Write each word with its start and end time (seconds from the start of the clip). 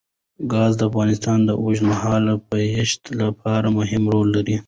ګاز 0.51 0.71
د 0.77 0.81
افغانستان 0.89 1.39
د 1.45 1.51
اوږدمهاله 1.61 2.33
پایښت 2.49 3.01
لپاره 3.21 3.67
مهم 3.79 4.03
رول 4.13 4.27
لري. 4.35 4.57